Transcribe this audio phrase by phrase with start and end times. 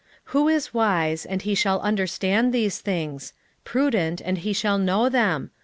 [0.25, 3.33] 14:9 Who is wise, and he shall understand these things?
[3.63, 5.51] prudent, and he shall know them?